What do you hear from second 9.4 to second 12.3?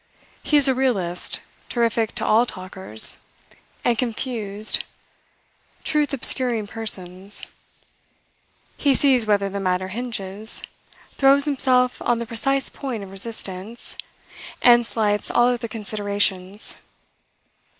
matter hinges, throws himself on the